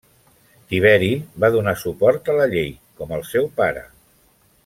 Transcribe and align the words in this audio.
Tiberi 0.69 1.09
va 1.43 1.51
donar 1.57 1.75
suport 1.81 2.33
a 2.33 2.37
la 2.39 2.49
llei 2.55 2.73
com 3.01 3.15
el 3.19 3.23
seu 3.35 3.47
pare. 3.61 3.85